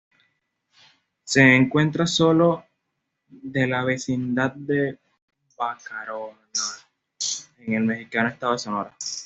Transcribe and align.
Se 1.25 1.43
encuentra 1.55 2.07
sólo 2.07 2.65
de 3.29 3.67
la 3.67 3.83
vecindad 3.83 4.49
de 4.51 4.97
Bacanora, 5.55 6.35
en 7.59 7.73
el 7.75 7.83
mexicano 7.83 8.29
estado 8.29 8.53
de 8.53 8.57
Sonora. 8.57 8.97